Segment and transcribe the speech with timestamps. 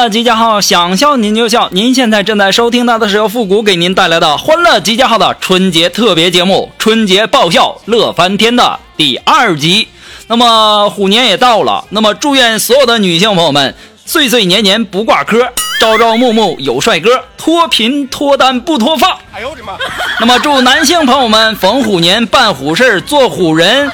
[0.00, 1.68] 乐集结号，想笑您就笑。
[1.72, 9.88] 您现在正在收听到的是由复古给您带来的欢乐集结号的春节特别节目《春节爆笑乐翻天》的第二集。
[10.26, 13.74] 那么虎年也到了，那么祝愿所有的女性朋友们
[14.06, 15.46] 岁岁年年不挂科，
[15.78, 19.18] 朝朝暮暮有帅哥，脱贫脱单不脱发。
[19.34, 19.74] 哎呦我的妈！
[20.18, 23.92] 那么祝男性朋友们逢虎年办虎事做虎人，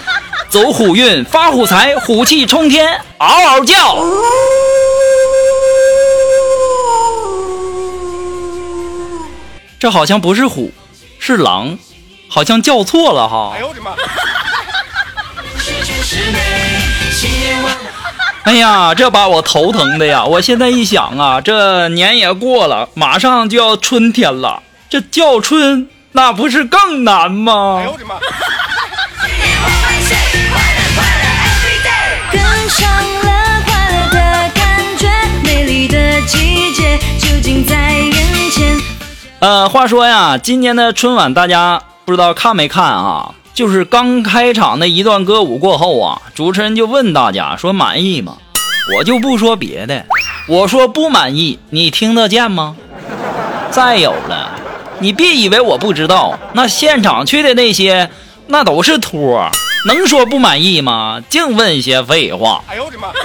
[0.50, 3.96] 走虎运，发虎财，虎气冲天，嗷嗷叫。
[9.86, 10.72] 这好像不是虎，
[11.20, 11.78] 是狼，
[12.28, 13.60] 好像叫错了哈哎。
[13.60, 13.92] 呦我的妈！
[18.42, 20.24] 哎呀，这把我头疼的呀！
[20.24, 27.76] 我现在一想啊，这年也过了，马上就要春天了，这叫春那不是更难吗？
[27.78, 28.16] 哎呦我的妈！
[39.38, 43.34] 呃，话说呀，今年的春晚大家不知道看没看啊？
[43.52, 48.38] 就是刚开场那一段歌舞过后啊，主持人就问大家说满意吗？
[48.96, 50.06] 我就不说别的，
[50.48, 52.76] 我说不满意，你听得见吗？
[53.70, 54.58] 再有了，
[55.00, 58.08] 你别以为我不知道，那现场去的那些
[58.46, 59.50] 那都是托，
[59.86, 61.22] 能说不满意吗？
[61.28, 62.64] 净问些废话。
[62.68, 63.08] 哎呦我的妈！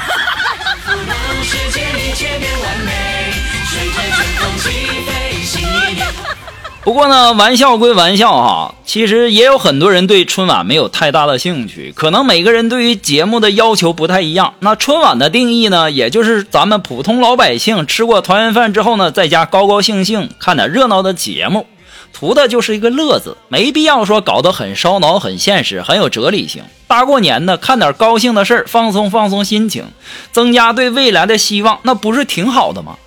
[6.83, 11.93] 不过呢，玩笑归玩笑哈，其实也有很多人对春晚没有太大的兴趣。
[11.95, 14.55] 可能每个人对于节目的要求不太一样。
[14.61, 21.67] 那春晚的定义呢，也就是咱们普通老百姓吃过团圆饭之后呢，在家高高兴兴看点热闹的节目，
[22.13, 26.63] 图的就是一个乐子，没必要说搞得很烧脑、很现实、很有哲理性。
[26.87, 29.85] 大过年的，看点高兴的事儿，放松放松心情，
[30.31, 32.97] 增加对未来的希望，那不是挺好的吗？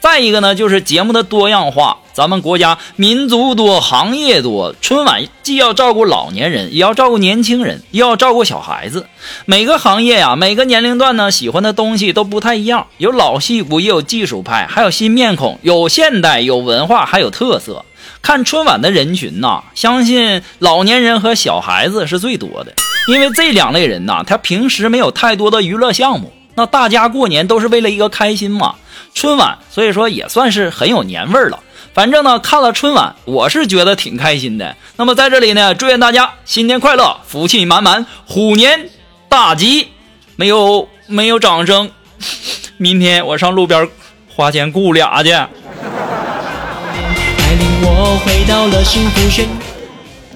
[0.00, 1.98] 再一个呢，就是节目的多样化。
[2.12, 9.06] 咱们国家民族多，行业多，春晚既要照顾老年人，也要照顾年轻人，又要照顾小孩子。
[9.44, 12.86] 每个行业呀，每个年龄段呢，喜欢的东西都不太一样。
[12.98, 17.84] 有老戏骨，也有技术派，还有新面孔，有现代，有文化，还有特色。
[18.22, 22.72] 看春晚的人群呐，相信老年人和小孩子是最多的，
[23.08, 26.32] 因为这两类人呐，他平时没有太多的娱乐项目。
[26.60, 28.74] 那大家过年都是为了一个开心嘛，
[29.14, 31.58] 春晚所以说也算是很有年味儿了。
[31.94, 34.76] 反正呢，看了春晚，我是觉得挺开心的。
[34.96, 38.90] 那么在这里呢，祝愿大家新年快乐，福气满满，虎年
[39.30, 39.88] 大吉。
[40.36, 41.90] 没有没有掌声，
[42.76, 43.88] 明天我上路边
[44.28, 45.30] 花钱雇俩去。
[45.30, 45.48] 带
[47.58, 49.48] 领我回到了幸福旋。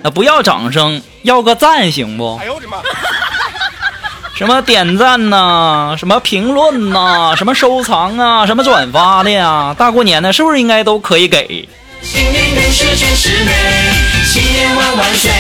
[0.03, 2.47] 那不要掌声，要个赞行不哎？
[2.47, 2.79] 呦我的妈！
[4.37, 9.73] 什么点赞呐、什么评论呐、什么收藏啊，什么转发的呀？
[9.79, 11.69] 大过年的，是不是应该都可以给？
[12.03, 13.53] 新年愿十全十美，
[14.25, 15.31] 新年万万岁。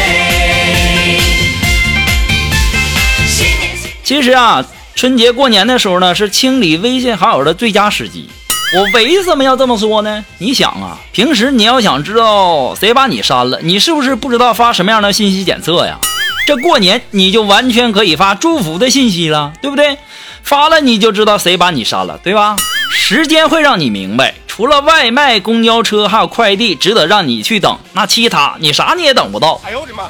[4.04, 8.30] 其实啊，春节过年的时候呢，是清理微信好友的最佳时机。
[8.76, 10.24] 我为什么要这么说呢？
[10.38, 15.98] 你想啊，平时你要想知道谁把你删了，你是不是不知道发什么样的信息检测呀？
[16.46, 19.98] 这过年你就完全可以发祝福的信息了，对不对？
[20.42, 22.56] 发了你就知道谁把你删了，对吧？
[22.90, 29.60] 时间会让你明白，除了外卖、公交车还有快递值得让你去等，那其他你啥你也等不到。
[29.64, 30.04] 哎呦我的妈！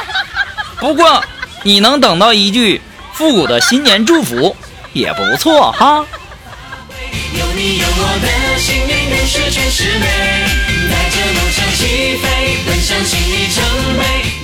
[0.78, 1.24] 不过
[1.62, 2.80] 你能等到一句
[3.14, 4.54] 复古的新年祝福
[4.92, 6.04] 也不错哈。
[7.34, 10.06] 有你有我的新年愿十全是美，
[10.90, 13.64] 带着梦想起飞，奔向新里程
[13.98, 14.41] 碑。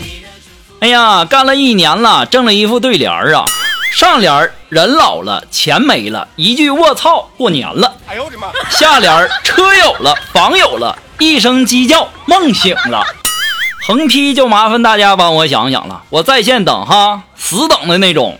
[0.81, 3.45] 哎呀，干了一年了，挣了一副对联儿啊。
[3.93, 7.97] 上联儿人老了，钱没了，一句卧槽，过年了。
[8.07, 8.49] 哎呦我的妈！
[8.71, 13.05] 下联儿车有了，房有了，一声鸡叫，梦醒了。
[13.87, 18.39] 横批就麻烦大家帮我想想了，我在线等哈，死等的那种。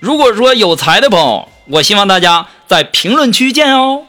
[0.00, 4.02] 如果说有才的朋友，我希望大家在评论区见哦。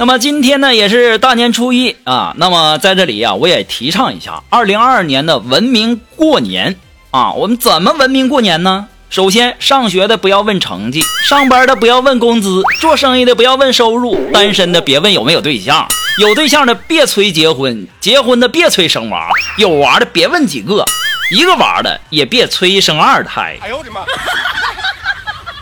[0.00, 2.32] 那么今天呢，也是大年初一啊。
[2.38, 6.74] 那么在这里呀、我也提倡一下，二零二二年的文明过年
[7.10, 7.32] 啊。
[7.32, 8.86] 我们怎么文明过年呢？
[9.10, 15.86] 首先，上学的不要问成绩，上班的不要问工资，做生意的不要问收入，单身的别问有没有对象，
[16.18, 20.82] 有对象的别催结婚，结婚的别催生娃，有娃的别问几个，
[21.30, 23.58] 一个娃的也别催生二胎。
[23.60, 24.00] 哎呦我的妈！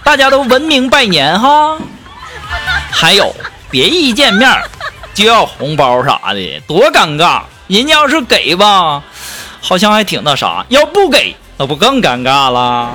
[0.04, 1.76] 大家都文明拜年哈。
[2.92, 3.34] 还有，
[3.70, 4.50] 别一见面
[5.14, 7.42] 就要红包啥的，多尴尬。
[7.66, 9.02] 人家要是给吧，
[9.60, 12.90] 好像还挺那啥；要不给，那不更尴尬了？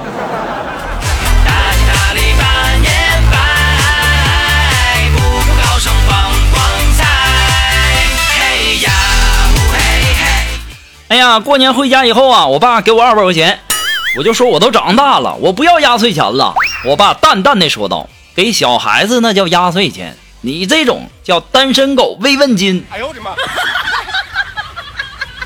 [11.09, 13.59] 哎呀，过年回家以后啊，我爸给我二百块钱，
[14.17, 16.55] 我就说我都长大了，我不要压岁钱了。
[16.83, 22.85] 我爸淡淡的说道：“给小孩子那叫压岁钱，你这种叫单身狗慰问金。
[22.91, 23.31] 哎呦我的妈！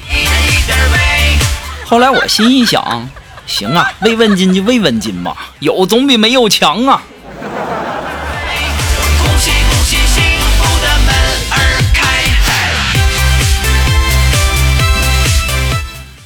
[0.09, 1.37] 一人一点味，”
[1.85, 3.07] 后来我心一想，
[3.45, 7.03] 行啊，慰问金就慰问金吧，有总比没有强啊。
[9.19, 10.23] 恭喜恭喜，幸
[10.57, 11.13] 福的门
[11.51, 11.61] 儿
[11.93, 12.07] 开。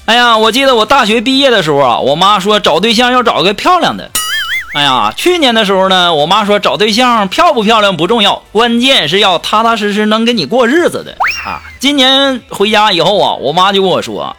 [0.06, 4.10] 哎呀，我记得我大学毕业的时候啊，我妈说找对象要找个漂亮的。
[4.74, 11.62] 哎呀，去年的时候呢，我妈说找对象漂不漂亮不重要，关键是要踏踏实实能跟你过日子的啊。
[11.80, 14.38] 今年回家以后啊，我妈就跟我说：“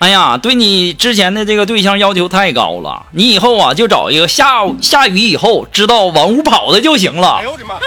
[0.00, 7.44] 哎呀，对你之前的这个对象要求太高了，你以后啊就找一个下下雨以后知道往屋跑的就行了哎。
[7.44, 7.74] 呦我的妈！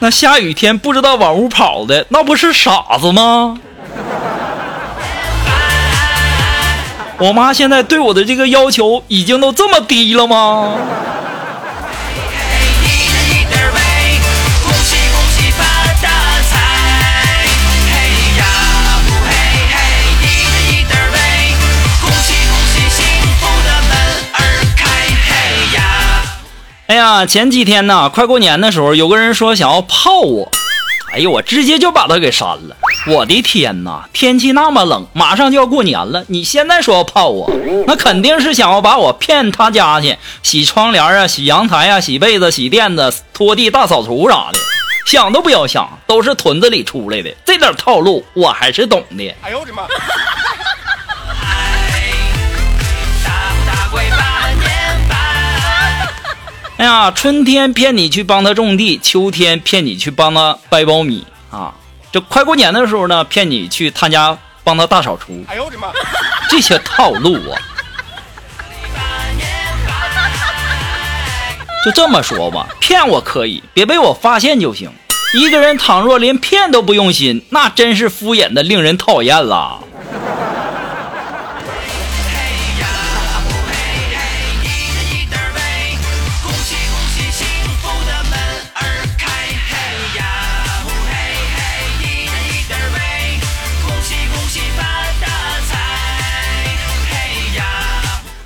[0.00, 3.58] 那下雨天不知道往屋跑的，那不是傻子吗？
[7.22, 10.74] 我妈现在对我的这个要求已经都这么低了吗？
[26.88, 30.50] 哎呀，前几天呢，快过年的时候，有个人说想要泡我，
[31.14, 32.76] 哎呦，我直接就把他给删了。
[33.04, 37.50] 我的天哪，天气那么冷，马上就要过年了，你现在说要泡我，
[37.86, 44.58] 那肯定是想要把我骗他家去洗窗帘啊、洗阳台啊、洗被子、洗垫子、拖地、大扫除啥的，
[45.06, 49.34] 想都不要想，都是屯子里出来的，这点套路我还是懂的。
[49.42, 49.82] 哎呦我的妈！
[56.78, 61.74] 哎呀，春天骗你去帮他种地，秋天骗你去帮他掰苞米啊，
[62.12, 65.88] 这快过年的时候呢，骗你去他家帮他大扫除，哎呦我的妈！
[66.50, 67.56] 这些套路啊。
[71.82, 74.92] 就这么说吧，骗我可以，别被我发现就行。
[75.34, 79.82] 一个人倘若连骗都不用心，那真是敷衍的令人讨厌了。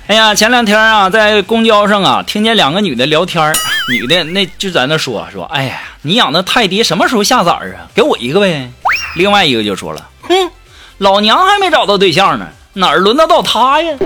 [0.07, 3.53] 哎呀，前两天啊，在公交上啊，听见两个女的聊天儿
[3.91, 7.91] 女的那就在那说说，哎呀，你养的泰迪什么时候下崽儿啊？
[7.93, 8.71] 给我一个呗。
[9.15, 10.33] 另外一个就说了，哼，
[10.97, 13.97] 老娘还没找到对象呢，哪儿轮得到他呀？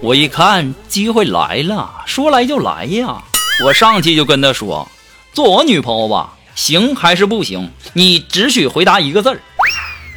[0.00, 3.22] 我一看机会来了，说来就来呀！
[3.66, 4.88] 我上去就跟他说，
[5.34, 7.70] 做我女朋友吧，行还是不行？
[7.92, 9.40] 你只许回答一个字儿。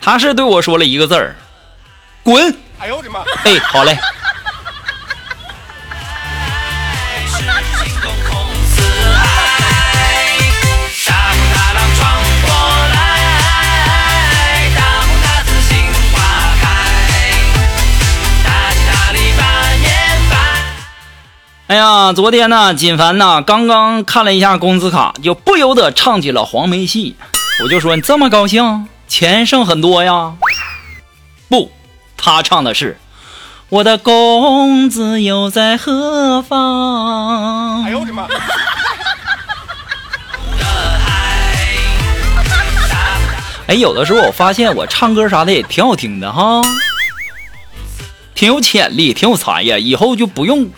[0.02, 1.36] 他是对我说了一个字儿，
[2.24, 2.56] 滚。
[2.80, 3.20] 哎呦我的妈！
[3.44, 3.98] 哎，好嘞。
[21.72, 27.16] 哎呀，昨天呢，锦凡呢刚刚看了一下工资卡，就不由得唱起了黄梅戏。
[27.64, 30.34] 我就说你这么高兴，钱剩很多呀？
[31.48, 31.72] 不，
[32.18, 33.00] 他唱的是
[33.70, 37.86] 我的工资又在何方？
[37.86, 38.28] 哎呦我的妈！
[43.68, 46.62] 哎，有的时候我发现我唱歌啥的也挺好听的哈，
[48.36, 49.78] 挺有潜力，挺有才呀。
[49.78, 50.70] 以后就不用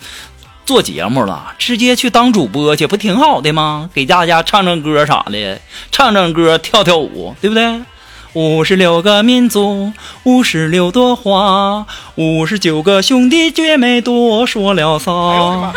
[0.65, 3.89] 做节目了，直接去当主播去，不挺好的吗？
[3.93, 5.59] 给大家唱唱歌啥的，
[5.91, 7.81] 唱唱歌，跳跳舞，对不对？
[8.33, 9.93] 五十六个民族，
[10.23, 15.73] 五十六朵花，五十九个兄弟姐妹，多说了哎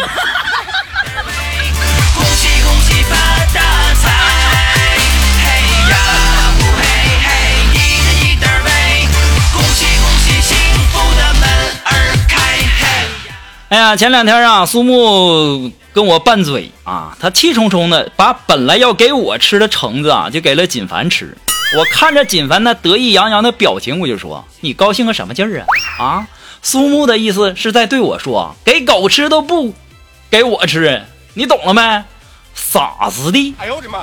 [13.68, 21.37] 哎呀，前两天啊，苏木跟我拌嘴啊，他气冲冲的把本来要给我吃的橙子啊，就给了锦凡吃。
[21.76, 25.66] 我看着锦凡那得意洋洋的表情，我就说：“你高兴个什么劲儿
[25.99, 26.04] 啊？
[26.04, 26.28] 啊！”
[26.62, 29.75] 苏木的意思是在对我说：“给狗吃都不
[30.30, 31.02] 给我吃，
[31.35, 32.04] 你懂了没？
[32.54, 33.99] 傻子的！” 哎呦我的妈！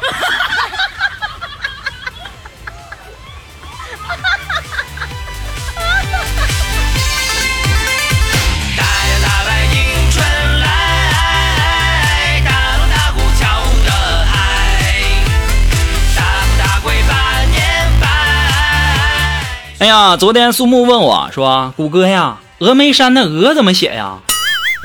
[19.84, 24.14] 哎呀，昨天苏木问我说：“谷歌呀，峨眉山的峨怎么写呀？”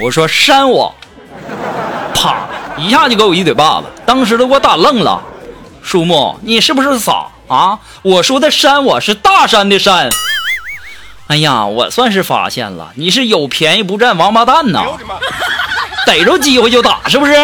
[0.02, 0.92] 我说：“山我。”
[2.12, 5.22] 啪，一下就给我一嘴巴子，当时都给我打愣了。
[5.84, 7.78] 苏木，你是不是傻啊？
[8.02, 10.10] 我说的山我是大山的山。
[11.28, 14.82] 哎呀，我算是发现了，你是有便宜不占王八蛋呐！
[16.06, 17.34] 逮着机会就打，是不是？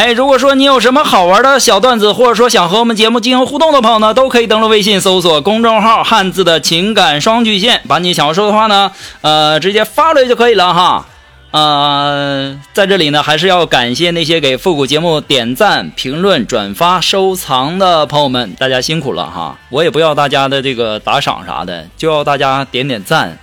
[0.00, 8.90] 哎，如果说你有什么好玩的小段子，或者说想和我们节目进行互动的朋友呢，都可以登录微信搜索公众号“汉字的情感双曲线”，把你想要说的话呢，
[9.20, 11.04] 呃，直接发过来就可以了哈。
[11.50, 19.58] 呃，在这里呢，还是要感谢那些给复古节目点赞、评论、转发、收藏的朋友们，大家辛苦了哈！
[19.68, 23.38] 我也不要大家的这个打赏啥的，就要大家点点赞，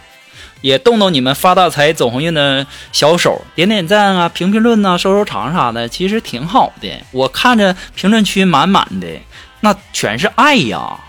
[0.67, 6.89] 也动动你们发大财走鸿运的小手，点点赞啊，评评论呐、收收藏啥的，其实挺好的。
[7.11, 9.07] 我看着评论区满满的，
[9.61, 10.99] 那全是爱呀。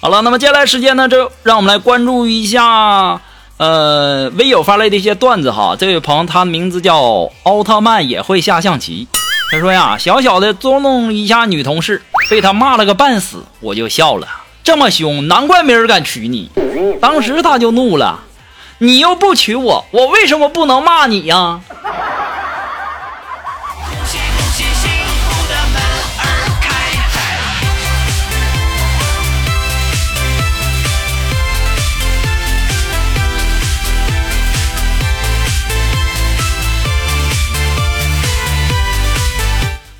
[0.00, 3.20] 好了，那么接下来时间呢，就让我们来关注一下，
[3.58, 5.76] 呃，微友发来的一些段子哈。
[5.78, 9.06] 这位朋友他的名字叫奥特曼，也会下象棋。
[9.50, 14.26] 他说呀，小小的捉弄一下女同事，被他骂了个半死，我就笑了。
[14.64, 16.50] 这么凶，难怪没人敢娶你。
[17.00, 18.20] 当时他就怒了，
[18.78, 21.60] 你又不娶我，我为什么不能骂你呀？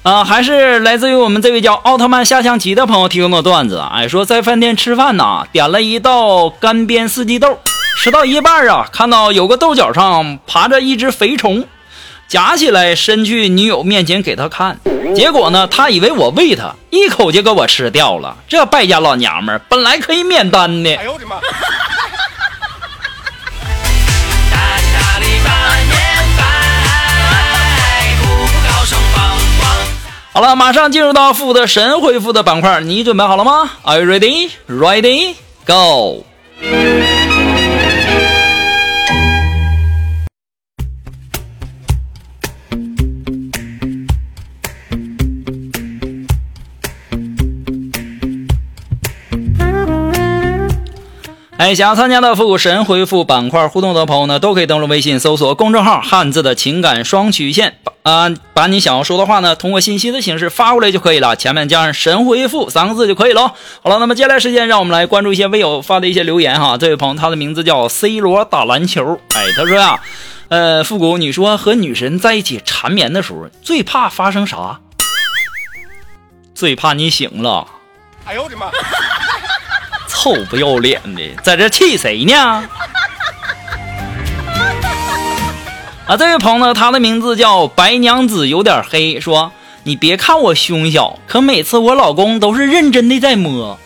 [0.06, 3.82] 啊、还是来自于我们这位叫奥特曼下象棋的朋友提供的段子。
[3.92, 7.58] 哎，说在饭店吃饭呐，点了一道干煸四季豆，
[7.98, 11.64] 吃到一半啊，看到有个豆角上爬着一只肥虫，
[12.28, 14.78] 夹起来伸去女友面前给她看，
[15.16, 18.36] 结果呢，她以为我喂她，一口就给我吃掉了。
[18.46, 21.02] 这败家老娘们儿本来可以免单的哎。
[21.02, 21.34] 呦我的妈！
[30.36, 34.50] 好了，马上进入到复的神回复的板块，你准备好了吗？Are you ready?
[34.68, 35.34] Ready?
[35.64, 36.26] Go!
[51.56, 63.52] 哎，想要参加的复古神回复板块互动的朋友呢，都可以登录微信搜索公众号“汉字的情感双曲线”，啊、把你想要说的话呢，通过信息的形式发过来就可以了，前面加上“神回复”三个字就可以了。
[63.82, 66.78] 好了，那么接下来时间，让我们来关注一些微友发的一些留言哈。
[66.78, 69.98] 这位朋友他的名字叫 C 罗打篮球，哎，他说呀、
[70.46, 74.78] 呃，复古，你说和女神在一起缠绵的时候，最怕发生啥？
[76.54, 77.66] 最怕你醒了。
[78.24, 78.70] 哎呦我的妈！
[80.06, 82.68] 臭不要脸的，在这气谁呢？
[86.06, 89.50] 啊，这位朋友呢，他的名字叫白娘子，有点黑，说
[89.82, 93.76] 你别看我胸小，可每次我老公都是认真的在摸。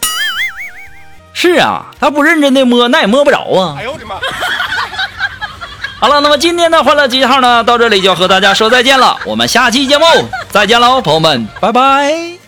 [1.33, 3.85] 是啊，他不认真的摸，那也摸不着啊哎。
[3.85, 4.17] 呦我的妈！
[5.99, 10.05] 好了，那么今天的欢乐集结号呢，到这里就要和大家说再见了，我们下期节目
[10.51, 12.40] 再见喽，朋友们，拜拜。